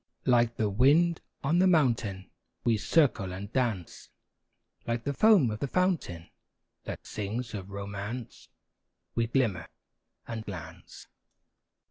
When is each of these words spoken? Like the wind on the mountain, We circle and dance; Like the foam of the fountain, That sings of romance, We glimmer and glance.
Like 0.25 0.55
the 0.55 0.67
wind 0.67 1.21
on 1.43 1.59
the 1.59 1.67
mountain, 1.67 2.31
We 2.63 2.75
circle 2.77 3.31
and 3.31 3.53
dance; 3.53 4.09
Like 4.87 5.03
the 5.03 5.13
foam 5.13 5.51
of 5.51 5.59
the 5.59 5.67
fountain, 5.67 6.31
That 6.85 7.05
sings 7.05 7.53
of 7.53 7.69
romance, 7.69 8.49
We 9.13 9.27
glimmer 9.27 9.67
and 10.27 10.43
glance. 10.43 11.05